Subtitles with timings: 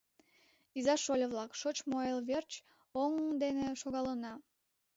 [0.77, 2.51] Иза-шольо-влак, шочмо эл верч
[3.01, 3.11] оҥ
[3.41, 4.33] дене шогалына!